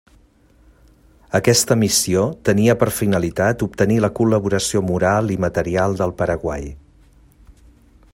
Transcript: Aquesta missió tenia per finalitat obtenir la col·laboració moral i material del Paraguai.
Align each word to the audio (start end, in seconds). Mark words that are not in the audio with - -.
Aquesta 1.39 1.75
missió 1.81 2.23
tenia 2.49 2.75
per 2.83 2.87
finalitat 3.01 3.65
obtenir 3.67 3.99
la 4.07 4.11
col·laboració 4.21 4.83
moral 4.87 5.31
i 5.35 5.39
material 5.45 5.99
del 6.01 6.15
Paraguai. 6.23 6.67